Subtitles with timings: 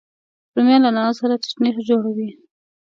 [0.55, 2.29] رومیان له نعنا سره چټني جوړوي